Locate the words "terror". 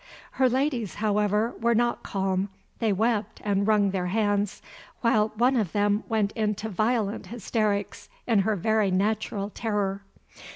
9.51-10.01